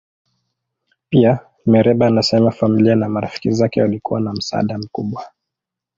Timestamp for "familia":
2.51-2.95